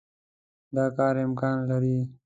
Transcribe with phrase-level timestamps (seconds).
[0.75, 1.97] دا کار امکان لري.